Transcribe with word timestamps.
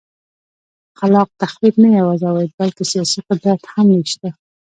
خلاق 0.99 1.29
تخریب 1.41 1.75
نه 1.83 1.89
یوازې 1.99 2.25
عواید 2.29 2.51
بلکه 2.61 2.81
سیاسي 2.91 3.19
قدرت 3.27 3.61
هم 3.73 3.87
وېشه. 3.95 4.29